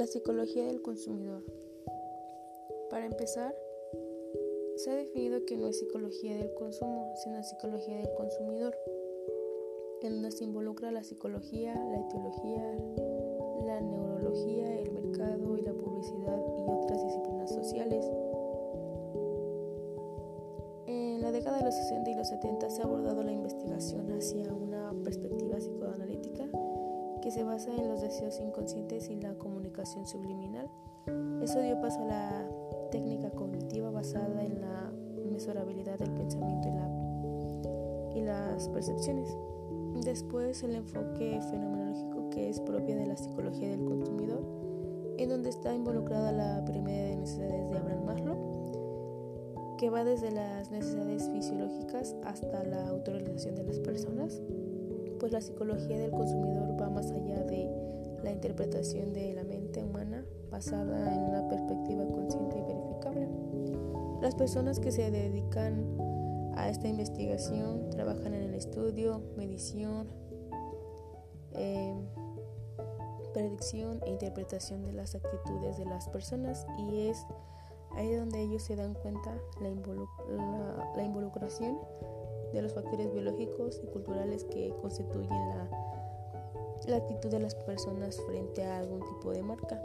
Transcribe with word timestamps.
La 0.00 0.06
psicología 0.06 0.64
del 0.64 0.80
consumidor. 0.80 1.44
Para 2.88 3.04
empezar, 3.04 3.54
se 4.76 4.90
ha 4.90 4.94
definido 4.94 5.44
que 5.44 5.58
no 5.58 5.66
es 5.66 5.78
psicología 5.78 6.38
del 6.38 6.54
consumo, 6.54 7.12
sino 7.16 7.42
psicología 7.42 7.98
del 7.98 8.10
consumidor, 8.14 8.74
en 10.00 10.14
donde 10.14 10.30
se 10.30 10.44
involucra 10.44 10.90
la 10.90 11.04
psicología, 11.04 11.74
la 11.74 12.00
etiología, 12.00 12.62
la 13.66 13.82
neurología, 13.82 14.80
el 14.80 14.90
mercado 14.90 15.58
y 15.58 15.60
la 15.60 15.74
publicidad 15.74 16.38
y 16.38 16.62
otras 16.82 17.04
disciplinas 17.04 17.52
sociales. 17.52 18.10
En 20.86 21.20
la 21.20 21.30
década 21.30 21.58
de 21.58 21.64
los 21.64 21.74
60 21.74 22.10
y 22.10 22.14
los 22.14 22.28
70 22.28 22.70
se 22.70 22.80
ha 22.80 22.86
abordado 22.86 23.22
la 23.22 23.32
investigación 23.32 24.10
hacia 24.12 24.50
una 24.54 24.94
perspectiva 25.04 25.58
psicoanalítica 25.58 26.48
que 27.20 27.30
se 27.30 27.42
basa 27.42 27.74
en 27.76 27.88
los 27.88 28.00
deseos 28.00 28.40
inconscientes 28.40 29.08
y 29.10 29.16
la 29.16 29.34
comunicación 29.34 30.06
subliminal. 30.06 30.68
Eso 31.42 31.60
dio 31.60 31.80
paso 31.80 32.00
a 32.02 32.06
la 32.06 32.48
técnica 32.90 33.30
cognitiva 33.30 33.90
basada 33.90 34.44
en 34.44 34.60
la 34.60 34.92
mesurabilidad 35.30 35.98
del 35.98 36.10
pensamiento 36.12 36.68
y, 36.68 36.72
la, 36.72 38.20
y 38.20 38.22
las 38.22 38.68
percepciones. 38.68 39.36
Después 40.04 40.62
el 40.62 40.76
enfoque 40.76 41.40
fenomenológico 41.50 42.30
que 42.30 42.48
es 42.48 42.60
propia 42.60 42.96
de 42.96 43.06
la 43.06 43.16
psicología 43.16 43.68
del 43.68 43.84
consumidor, 43.84 44.42
en 45.18 45.28
donde 45.28 45.50
está 45.50 45.74
involucrada 45.74 46.32
la 46.32 46.64
pirámide 46.64 47.10
de 47.10 47.16
necesidades 47.16 47.70
de 47.70 47.78
Abraham 47.78 48.04
Maslow, 48.04 49.76
que 49.78 49.90
va 49.90 50.04
desde 50.04 50.30
las 50.30 50.70
necesidades 50.70 51.28
fisiológicas 51.30 52.14
hasta 52.24 52.64
la 52.64 52.88
autorización 52.88 53.54
de 53.56 53.64
las 53.64 53.78
personas 53.80 54.40
pues 55.20 55.32
la 55.32 55.40
psicología 55.42 55.98
del 55.98 56.10
consumidor 56.10 56.80
va 56.80 56.88
más 56.88 57.10
allá 57.12 57.44
de 57.44 57.70
la 58.24 58.32
interpretación 58.32 59.12
de 59.12 59.34
la 59.34 59.44
mente 59.44 59.84
humana 59.84 60.24
basada 60.50 61.14
en 61.14 61.20
una 61.22 61.46
perspectiva 61.48 62.04
consciente 62.06 62.58
y 62.58 62.62
verificable. 62.62 63.28
Las 64.22 64.34
personas 64.34 64.80
que 64.80 64.90
se 64.90 65.10
dedican 65.10 65.98
a 66.56 66.68
esta 66.68 66.88
investigación 66.88 67.90
trabajan 67.90 68.34
en 68.34 68.42
el 68.42 68.54
estudio, 68.54 69.22
medición, 69.36 70.08
eh, 71.52 71.94
predicción 73.32 74.00
e 74.04 74.10
interpretación 74.10 74.84
de 74.84 74.92
las 74.92 75.14
actitudes 75.14 75.76
de 75.78 75.84
las 75.84 76.08
personas 76.08 76.66
y 76.78 77.08
es 77.08 77.26
ahí 77.92 78.12
donde 78.14 78.40
ellos 78.40 78.62
se 78.62 78.74
dan 78.74 78.94
cuenta 78.94 79.36
la, 79.60 79.70
la 80.96 81.04
involucración 81.04 81.78
de 82.52 82.62
los 82.62 82.72
factores 82.72 83.12
biológicos 83.12 83.80
y 83.82 83.86
culturales 83.86 84.44
que 84.44 84.74
constituyen 84.80 85.28
la, 85.28 85.68
la 86.86 86.96
actitud 86.96 87.30
de 87.30 87.40
las 87.40 87.54
personas 87.54 88.20
frente 88.26 88.64
a 88.64 88.78
algún 88.78 89.00
tipo 89.00 89.30
de 89.30 89.42
marca. 89.42 89.80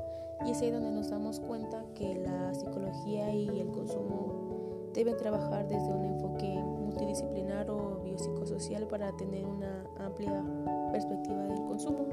Y 0.45 0.51
es 0.51 0.61
ahí 0.61 0.71
donde 0.71 0.91
nos 0.91 1.09
damos 1.09 1.39
cuenta 1.39 1.83
que 1.95 2.15
la 2.15 2.53
psicología 2.53 3.33
y 3.33 3.59
el 3.59 3.67
consumo 3.71 4.89
deben 4.93 5.17
trabajar 5.17 5.67
desde 5.67 5.93
un 5.93 6.05
enfoque 6.05 6.47
multidisciplinar 6.47 7.69
o 7.69 8.01
biopsicosocial 8.03 8.87
para 8.87 9.11
tener 9.17 9.45
una 9.45 9.85
amplia 9.99 10.43
perspectiva 10.91 11.43
del 11.43 11.63
consumo. 11.65 12.07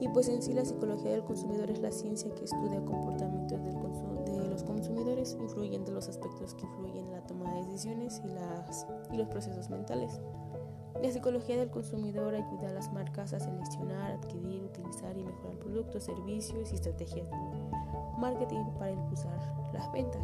Y 0.00 0.08
pues 0.08 0.28
en 0.28 0.42
sí 0.42 0.52
la 0.52 0.64
psicología 0.64 1.10
del 1.10 1.24
consumidor 1.24 1.70
es 1.70 1.80
la 1.80 1.90
ciencia 1.90 2.32
que 2.34 2.44
estudia 2.44 2.84
comportamientos 2.84 3.58
del 3.62 4.24
de 4.24 4.27
consumidores, 4.78 5.36
influyendo 5.40 5.90
los 5.92 6.08
aspectos 6.08 6.54
que 6.54 6.64
influyen 6.64 7.06
en 7.06 7.12
la 7.12 7.26
toma 7.26 7.52
de 7.52 7.64
decisiones 7.64 8.22
y, 8.24 8.28
las, 8.28 8.86
y 9.12 9.16
los 9.16 9.28
procesos 9.28 9.68
mentales. 9.70 10.20
La 11.02 11.10
psicología 11.10 11.56
del 11.56 11.70
consumidor 11.70 12.34
ayuda 12.34 12.68
a 12.68 12.72
las 12.72 12.92
marcas 12.92 13.32
a 13.32 13.40
seleccionar, 13.40 14.12
adquirir, 14.12 14.64
utilizar 14.64 15.16
y 15.16 15.24
mejorar 15.24 15.58
productos, 15.58 16.04
servicios 16.04 16.72
y 16.72 16.74
estrategias 16.76 17.28
de 17.28 17.36
marketing 18.18 18.64
para 18.78 18.92
impulsar 18.92 19.38
las 19.72 19.90
ventas. 19.92 20.22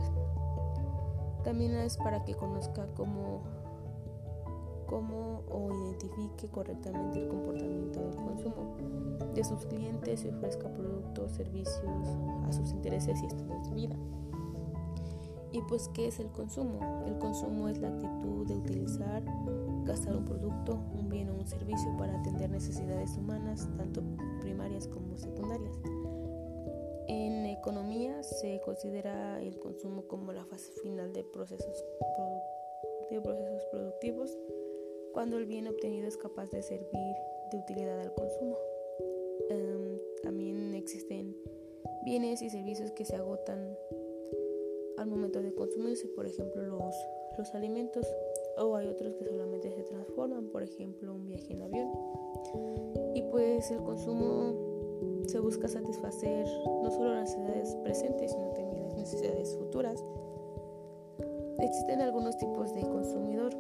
También 1.43 1.75
es 1.75 1.97
para 1.97 2.25
que 2.25 2.35
conozca 2.35 2.87
cómo, 2.95 3.43
cómo 4.87 5.43
o 5.51 5.71
identifique 5.87 6.49
correctamente 6.49 7.21
el 7.23 7.29
comportamiento 7.29 8.01
del 8.01 8.17
consumo 8.17 8.77
de 9.35 9.45
sus 9.45 9.67
clientes 9.67 10.25
y 10.25 10.29
ofrezca 10.29 10.73
productos, 10.73 11.33
servicios 11.33 12.09
a 12.47 12.53
sus 12.53 12.71
intereses 12.71 13.21
y 13.23 13.27
estilos 13.27 13.69
de 13.69 13.75
vida. 13.75 13.97
Y 15.55 15.63
pues, 15.63 15.89
¿qué 15.95 16.09
es 16.09 16.19
el 16.19 16.33
consumo? 16.33 16.81
El 17.07 17.17
consumo 17.19 17.69
es 17.69 17.79
la 17.79 17.87
actitud 17.87 18.45
de 18.45 18.57
utilizar, 18.57 19.23
gastar 19.85 20.17
un 20.17 20.25
producto, 20.25 20.81
un 20.99 21.09
bien 21.09 21.31
o 21.31 21.35
un 21.35 21.47
servicio 21.47 21.97
para 21.97 22.19
atender 22.19 22.51
necesidades 22.51 23.17
humanas, 23.17 23.69
tanto 23.77 24.03
primarias 24.41 24.89
como 24.89 25.17
secundarias. 25.17 25.77
En 27.07 27.47
economía 27.47 28.21
se 28.25 28.61
considera 28.65 29.41
el 29.41 29.61
consumo 29.61 30.09
como 30.09 30.33
la 30.33 30.45
fase 30.45 30.73
final 30.83 31.13
de 31.13 31.23
procesos, 31.23 31.85
de 33.09 33.21
procesos 33.21 33.65
productivos, 33.71 34.37
cuando 35.13 35.39
el 35.39 35.47
bien 35.47 35.69
obtenido 35.69 36.09
es 36.09 36.17
capaz 36.17 36.51
de 36.51 36.63
servir 36.63 37.15
de 37.53 37.59
utilidad 37.59 38.01
al 38.01 38.13
consumo. 38.13 38.59
Em, 39.51 40.01
también 40.25 40.75
existen 40.75 41.37
bienes 42.05 42.43
y 42.43 42.51
servicios 42.51 42.91
que 42.91 43.05
se 43.05 43.15
agotan 43.15 43.79
al 44.99 45.07
momento 45.07 45.41
de 45.43 45.55
consumirse, 45.55 46.09
por 46.09 46.27
ejemplo 46.27 46.63
los, 46.63 46.95
los 47.39 47.55
alimentos, 47.55 48.07
o 48.59 48.77
hay 48.77 48.89
otros 48.89 49.15
que 49.15 49.25
solamente 49.25 49.71
se 49.71 49.83
transforman, 49.83 50.49
por 50.49 50.63
ejemplo 50.63 51.15
un 51.15 51.27
viaje 51.27 51.53
en 51.53 51.63
avión. 51.63 51.91
Y 53.15 53.23
pues 53.31 53.71
el 53.71 53.83
consumo 53.83 54.75
se 55.27 55.41
busca 55.41 55.69
satisfacer 55.69 56.47
no 56.83 56.91
solo 56.91 57.15
las 57.15 57.31
necesidades 57.31 57.77
presentes, 57.77 58.33
sino 58.33 58.51
también 58.51 58.83
las 58.85 58.95
necesidades 58.95 59.57
futuras. 59.57 60.05
Existen 61.59 62.01
algunos 62.01 62.37
tipos 62.37 62.75
de 62.75 62.83
consumidor. 62.83 63.55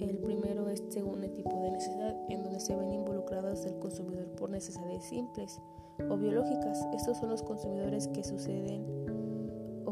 El 0.00 0.18
primero 0.18 0.68
es 0.68 0.82
según 0.88 1.22
el 1.22 1.32
tipo 1.32 1.60
de 1.62 1.70
necesidad, 1.70 2.16
en 2.28 2.42
donde 2.42 2.60
se 2.60 2.74
ven 2.74 2.92
involucrados 2.92 3.64
el 3.66 3.78
consumidor 3.78 4.26
por 4.32 4.50
necesidades 4.50 5.04
simples 5.04 5.60
o 6.08 6.16
biológicas. 6.16 6.86
Estos 6.94 7.18
son 7.18 7.30
los 7.30 7.42
consumidores 7.42 8.08
que 8.08 8.24
suceden 8.24 9.17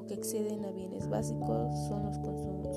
que 0.07 0.15
exceden 0.15 0.65
a 0.65 0.71
bienes 0.71 1.09
básicos 1.09 1.75
son 1.89 2.05
los, 2.05 2.17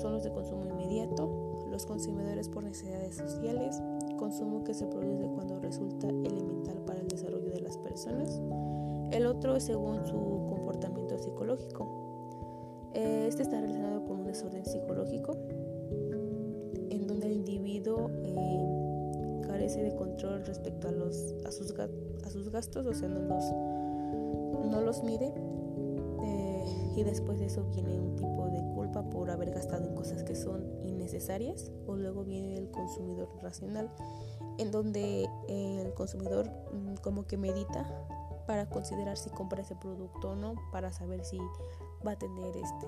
son 0.00 0.12
los 0.12 0.24
de 0.24 0.30
consumo 0.30 0.64
inmediato, 0.66 1.66
los 1.70 1.86
consumidores 1.86 2.48
por 2.48 2.64
necesidades 2.64 3.16
sociales, 3.16 3.80
consumo 4.16 4.64
que 4.64 4.74
se 4.74 4.86
produce 4.86 5.28
cuando 5.28 5.58
resulta 5.60 6.08
elemental 6.08 6.82
para 6.86 7.00
el 7.00 7.08
desarrollo 7.08 7.50
de 7.50 7.60
las 7.60 7.78
personas. 7.78 8.40
El 9.12 9.26
otro 9.26 9.56
es 9.56 9.64
según 9.64 10.04
su 10.06 10.46
comportamiento 10.48 11.18
psicológico. 11.18 12.90
Este 12.92 13.42
está 13.42 13.60
relacionado 13.60 14.04
con 14.04 14.20
un 14.20 14.26
desorden 14.26 14.64
psicológico 14.64 15.36
en 16.90 17.06
donde 17.06 17.28
el 17.28 17.32
individuo 17.34 18.10
eh, 18.24 19.40
carece 19.46 19.82
de 19.82 19.94
control 19.94 20.44
respecto 20.44 20.88
a, 20.88 20.92
los, 20.92 21.34
a, 21.44 21.52
sus, 21.52 21.72
a 21.78 22.30
sus 22.30 22.50
gastos, 22.50 22.86
o 22.86 22.92
sea, 22.92 23.08
no 23.08 23.20
los, 23.20 23.44
no 24.70 24.80
los 24.80 25.04
mide 25.04 25.32
y 26.96 27.02
después 27.02 27.38
de 27.38 27.46
eso 27.46 27.64
viene 27.70 27.98
un 27.98 28.16
tipo 28.16 28.48
de 28.48 28.60
culpa 28.74 29.08
por 29.10 29.30
haber 29.30 29.50
gastado 29.50 29.86
en 29.86 29.94
cosas 29.94 30.22
que 30.22 30.34
son 30.34 30.64
innecesarias 30.84 31.70
o 31.86 31.96
luego 31.96 32.24
viene 32.24 32.56
el 32.56 32.70
consumidor 32.70 33.28
racional 33.42 33.90
en 34.58 34.70
donde 34.70 35.28
el 35.48 35.92
consumidor 35.94 36.50
mm, 36.72 36.96
como 37.02 37.26
que 37.26 37.36
medita 37.36 37.86
para 38.46 38.68
considerar 38.68 39.16
si 39.16 39.30
compra 39.30 39.62
ese 39.62 39.76
producto 39.76 40.30
o 40.30 40.36
no 40.36 40.54
para 40.72 40.92
saber 40.92 41.24
si 41.24 41.38
va 42.06 42.12
a 42.12 42.18
tener 42.18 42.56
este 42.56 42.86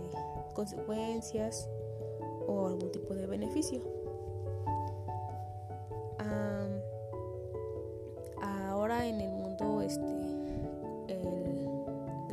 consecuencias 0.55 1.69
o 2.49 2.67
algún 2.67 2.91
tipo 2.91 3.15
de 3.15 3.27
beneficio. 3.27 4.03
Ahora 8.83 9.07
en 9.07 9.21
el 9.21 9.31
mundo 9.31 9.81
este 9.81 10.22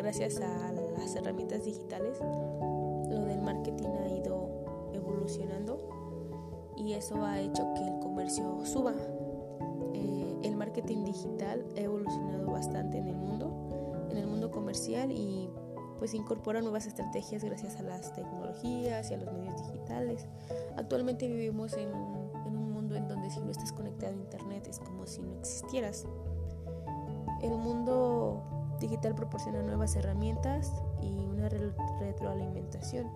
gracias 0.09 0.41
a 0.41 0.71
las 0.71 1.15
herramientas 1.15 1.65
digitales, 1.65 2.17
lo 2.19 3.25
del 3.25 3.43
marketing 3.43 3.89
ha 3.89 4.09
ido 4.09 4.89
evolucionando 4.91 5.87
y 6.75 6.93
eso 6.93 7.23
ha 7.23 7.39
hecho 7.39 7.71
que 7.75 7.83
el 7.83 7.99
comercio 7.99 8.65
suba. 8.65 8.95
Eh, 9.93 10.35
el 10.41 10.55
marketing 10.55 11.05
digital 11.05 11.63
ha 11.77 11.81
evolucionado 11.81 12.49
bastante 12.49 12.97
en 12.97 13.07
el 13.07 13.17
mundo, 13.17 14.07
en 14.09 14.17
el 14.17 14.25
mundo 14.25 14.49
comercial 14.49 15.11
y 15.11 15.47
pues 15.99 16.15
incorpora 16.15 16.61
nuevas 16.61 16.87
estrategias 16.87 17.43
gracias 17.43 17.75
a 17.75 17.83
las 17.83 18.11
tecnologías 18.15 19.11
y 19.11 19.13
a 19.13 19.17
los 19.17 19.31
medios 19.31 19.61
digitales. 19.67 20.25
Actualmente 20.75 21.27
vivimos 21.27 21.73
en 21.73 21.93
un, 21.93 22.31
en 22.47 22.57
un 22.57 22.71
mundo 22.71 22.95
en 22.95 23.07
donde 23.07 23.29
si 23.29 23.41
no 23.41 23.51
estás 23.51 23.71
conectado 23.71 24.13
a 24.13 24.15
internet 24.15 24.65
es 24.67 24.79
como 24.79 25.05
si 25.05 25.21
no 25.21 25.37
existieras. 25.37 26.07
El 27.43 27.51
mundo 27.51 28.28
digital 28.79 29.15
proporciona 29.15 29.61
nuevas 29.61 29.95
herramientas 29.95 30.73
y 31.01 31.25
una 31.25 31.49
retroalimentación. 31.49 33.07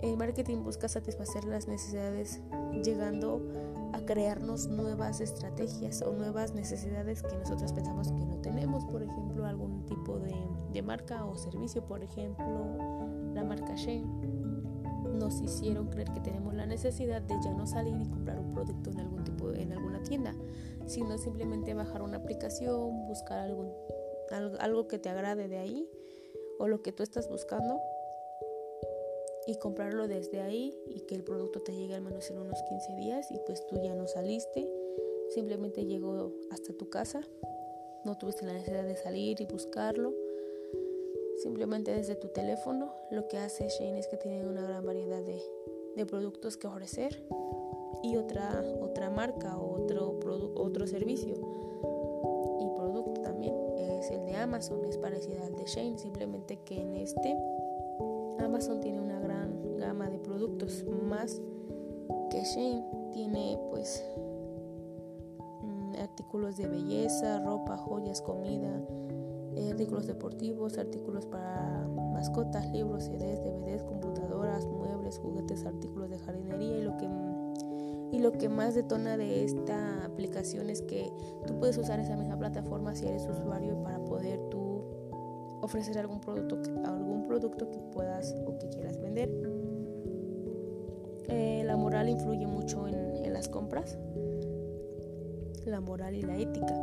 El 0.00 0.16
marketing 0.16 0.62
busca 0.62 0.88
satisfacer 0.88 1.44
las 1.44 1.66
necesidades 1.66 2.40
llegando 2.84 3.42
a 3.92 4.00
crearnos 4.00 4.68
nuevas 4.68 5.20
estrategias 5.20 6.02
o 6.02 6.12
nuevas 6.12 6.54
necesidades 6.54 7.22
que 7.22 7.36
nosotros 7.36 7.72
pensamos 7.72 8.12
que 8.12 8.24
no 8.24 8.36
tenemos, 8.36 8.84
por 8.84 9.02
ejemplo, 9.02 9.44
algún 9.44 9.84
tipo 9.86 10.20
de, 10.20 10.36
de 10.72 10.82
marca 10.82 11.24
o 11.24 11.36
servicio, 11.36 11.84
por 11.84 12.04
ejemplo, 12.04 12.76
la 13.34 13.42
marca 13.42 13.74
Shane 13.74 14.06
nos 15.18 15.40
hicieron 15.40 15.88
creer 15.88 16.12
que 16.12 16.20
tenemos 16.20 16.54
la 16.54 16.66
necesidad 16.66 17.20
de 17.22 17.34
ya 17.42 17.52
no 17.52 17.66
salir 17.66 18.00
y 18.00 18.06
comprar 18.06 18.38
un 18.38 18.52
producto 18.52 18.90
en 18.90 19.00
algún 19.00 19.24
tipo 19.24 19.52
en 19.52 19.72
alguna 19.72 20.02
tienda, 20.02 20.34
sino 20.86 21.18
simplemente 21.18 21.74
bajar 21.74 22.02
una 22.02 22.18
aplicación, 22.18 23.06
buscar 23.08 23.38
algún 23.38 23.72
algo 24.30 24.88
que 24.88 24.98
te 24.98 25.08
agrade 25.08 25.48
de 25.48 25.58
ahí 25.58 25.88
o 26.58 26.68
lo 26.68 26.82
que 26.82 26.92
tú 26.92 27.02
estás 27.02 27.28
buscando 27.28 27.80
y 29.46 29.56
comprarlo 29.56 30.08
desde 30.08 30.40
ahí 30.40 30.78
y 30.86 31.00
que 31.00 31.14
el 31.14 31.24
producto 31.24 31.60
te 31.60 31.72
llegue 31.72 31.94
al 31.94 32.02
menos 32.02 32.30
en 32.30 32.38
unos 32.38 32.62
15 32.68 32.96
días 32.96 33.30
y 33.30 33.38
pues 33.46 33.66
tú 33.66 33.76
ya 33.82 33.94
no 33.94 34.06
saliste, 34.06 34.68
simplemente 35.30 35.86
llegó 35.86 36.32
hasta 36.50 36.74
tu 36.74 36.90
casa, 36.90 37.22
no 38.04 38.18
tuviste 38.18 38.44
la 38.44 38.52
necesidad 38.52 38.84
de 38.84 38.96
salir 38.96 39.40
y 39.40 39.46
buscarlo 39.46 40.12
simplemente 41.38 41.94
desde 41.94 42.14
tu 42.14 42.28
teléfono. 42.28 42.92
Lo 43.10 43.26
que 43.28 43.38
hace 43.38 43.68
Shane 43.68 43.98
es 43.98 44.08
que 44.08 44.16
tiene 44.16 44.46
una 44.46 44.62
gran 44.62 44.84
variedad 44.84 45.22
de, 45.22 45.40
productos 46.06 46.56
que 46.56 46.68
ofrecer 46.68 47.24
y 48.04 48.16
otra, 48.16 48.62
otra 48.80 49.10
marca 49.10 49.58
o 49.58 49.82
otro, 49.82 50.16
otro 50.54 50.86
servicio 50.86 51.34
Amazon, 54.38 54.84
es 54.84 54.96
parecido 54.98 55.44
al 55.44 55.54
de 55.56 55.64
Shane, 55.64 55.98
simplemente 55.98 56.58
que 56.64 56.80
en 56.80 56.96
este 56.96 57.36
Amazon 58.38 58.80
tiene 58.80 59.00
una 59.00 59.18
gran 59.20 59.76
gama 59.76 60.08
de 60.08 60.18
productos 60.18 60.84
más 61.02 61.40
que 62.30 62.42
Shane 62.42 62.84
tiene 63.12 63.58
pues 63.70 64.04
mm, 65.62 65.94
artículos 66.00 66.56
de 66.56 66.68
belleza, 66.68 67.40
ropa, 67.40 67.76
joyas, 67.76 68.22
comida, 68.22 68.80
artículos 69.70 70.06
deportivos, 70.06 70.78
artículos 70.78 71.26
para 71.26 71.88
mascotas, 72.12 72.70
libros, 72.70 73.04
CDs, 73.04 73.42
DVDs, 73.42 73.82
computadoras, 73.82 74.66
muebles, 74.66 75.18
juguetes, 75.18 75.64
artículos 75.64 76.10
de 76.10 76.18
jardinería 76.18 76.78
y 76.78 76.82
lo 76.82 76.96
que 76.96 77.08
y 78.10 78.20
lo 78.20 78.32
que 78.32 78.48
más 78.48 78.74
detona 78.74 79.18
de 79.18 79.44
esta 79.44 80.04
aplicación 80.04 80.70
es 80.70 80.80
que 80.80 81.12
tú 81.46 81.58
puedes 81.58 81.76
usar 81.76 82.00
esa 82.00 82.16
misma 82.16 82.38
plataforma 82.38 82.94
si 82.94 83.06
eres 83.06 83.26
usuario 83.28 83.82
para 83.82 83.97
ofrecer 85.68 85.98
algún 85.98 86.20
producto 86.20 86.58
algún 86.84 87.26
producto 87.26 87.70
que 87.70 87.78
puedas 87.92 88.34
o 88.46 88.58
que 88.58 88.68
quieras 88.68 88.98
vender. 89.00 89.30
Eh, 91.28 91.62
la 91.64 91.76
moral 91.76 92.08
influye 92.08 92.46
mucho 92.46 92.88
en 92.88 93.32
las 93.32 93.48
compras, 93.48 93.98
la 95.66 95.80
moral 95.80 96.14
y 96.14 96.22
la 96.22 96.36
ética 96.36 96.74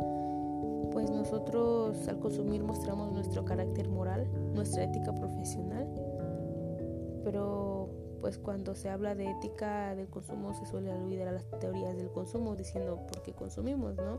pues 0.96 1.10
nosotros 1.10 2.08
al 2.08 2.18
consumir 2.20 2.62
mostramos 2.62 3.12
nuestro 3.12 3.44
carácter 3.44 3.86
moral, 3.90 4.26
nuestra 4.54 4.84
ética 4.84 5.14
profesional, 5.14 5.86
pero 7.22 7.90
pues 8.22 8.38
cuando 8.38 8.74
se 8.74 8.88
habla 8.88 9.14
de 9.14 9.30
ética 9.30 9.94
del 9.94 10.08
consumo 10.08 10.54
se 10.54 10.64
suele 10.64 10.90
olvidar 10.90 11.32
las 11.34 11.44
teorías 11.60 11.96
del 11.96 12.10
consumo 12.10 12.56
diciendo 12.56 13.06
por 13.06 13.22
qué 13.22 13.34
consumimos, 13.34 13.94
¿no? 13.96 14.16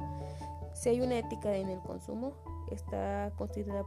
Si 0.74 0.90
hay 0.90 1.02
una 1.02 1.18
ética 1.18 1.56
en 1.56 1.70
el 1.70 1.80
consumo, 1.80 2.34
está 2.72 3.32
constituida 3.36 3.84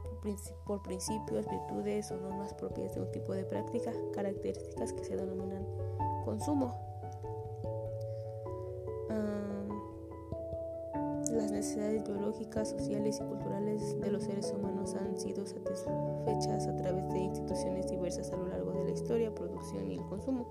por, 0.65 0.81
principios, 0.81 1.47
virtudes 1.49 2.11
o 2.11 2.17
normas 2.17 2.53
propias 2.53 2.95
de 2.95 3.01
un 3.01 3.11
tipo 3.11 3.33
de 3.33 3.45
práctica, 3.45 3.91
características 4.13 4.93
que 4.93 5.03
se 5.03 5.15
denominan 5.15 5.65
consumo. 6.25 6.91
Las 11.31 11.49
necesidades 11.49 12.03
biológicas, 12.03 12.69
sociales 12.69 13.21
y 13.21 13.23
culturales 13.23 13.99
de 14.01 14.11
los 14.11 14.23
seres 14.23 14.51
humanos 14.51 14.95
han 14.95 15.17
sido 15.17 15.45
satisfechas 15.45 16.67
a 16.67 16.75
través 16.75 17.07
de 17.13 17.19
instituciones 17.19 17.89
diversas 17.89 18.31
a 18.33 18.35
lo 18.35 18.47
largo 18.47 18.73
de 18.73 18.83
la 18.83 18.91
historia, 18.91 19.33
producción 19.33 19.89
y 19.89 19.93
el 19.93 20.05
consumo. 20.07 20.45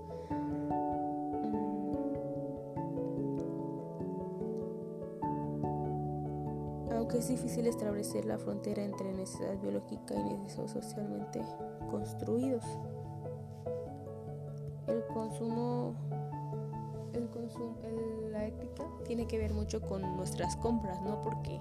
Aunque 7.11 7.25
es 7.25 7.27
difícil 7.27 7.67
establecer 7.67 8.23
la 8.23 8.37
frontera 8.37 8.81
entre 8.85 9.11
necesidad 9.11 9.59
biológica 9.59 10.15
y 10.15 10.23
necesidades 10.37 10.71
socialmente 10.71 11.41
construidos, 11.89 12.63
el 14.87 15.03
consumo 15.07 15.93
el 17.13 18.31
la 18.31 18.45
ética 18.45 18.85
tiene 19.05 19.27
que 19.27 19.37
ver 19.37 19.53
mucho 19.53 19.81
con 19.81 20.15
nuestras 20.15 20.55
compras, 20.55 21.01
¿no? 21.01 21.21
Porque 21.21 21.59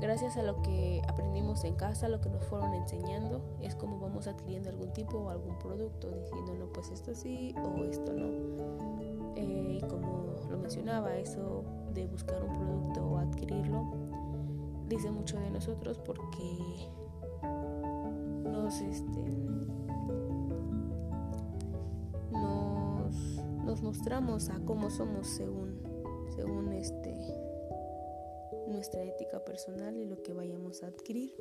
gracias 0.00 0.36
a 0.36 0.44
lo 0.44 0.62
que 0.62 1.02
aprendimos 1.08 1.64
en 1.64 1.74
casa, 1.74 2.08
lo 2.08 2.20
que 2.20 2.28
nos 2.28 2.44
fueron 2.44 2.72
enseñando, 2.74 3.40
es 3.60 3.74
como 3.74 3.98
vamos 3.98 4.28
adquiriendo 4.28 4.70
algún 4.70 4.92
tipo 4.92 5.18
o 5.18 5.30
algún 5.30 5.58
producto, 5.58 6.08
diciendo, 6.08 6.54
no, 6.54 6.66
pues 6.66 6.90
esto 6.90 7.16
sí 7.16 7.52
o 7.64 7.82
esto 7.82 8.12
no. 8.12 8.28
Eh, 9.34 9.80
y 9.82 9.86
como 9.88 10.36
lo 10.48 10.56
mencionaba, 10.56 11.16
eso 11.16 11.64
de 11.94 12.06
buscar 12.06 12.40
un 12.44 12.56
producto 12.56 13.04
o 13.04 13.18
adquirirlo, 13.18 14.07
dice 14.88 15.10
mucho 15.10 15.38
de 15.38 15.50
nosotros 15.50 15.98
porque 15.98 16.88
nos, 18.44 18.80
este, 18.80 19.48
mostramos 23.82 24.50
a 24.50 24.58
cómo 24.64 24.90
somos 24.90 25.26
según, 25.28 25.80
según 26.34 26.72
este, 26.72 27.14
nuestra 28.68 29.02
ética 29.02 29.44
personal 29.44 29.96
y 29.96 30.04
lo 30.04 30.22
que 30.22 30.32
vayamos 30.32 30.82
a 30.82 30.88
adquirir. 30.88 31.34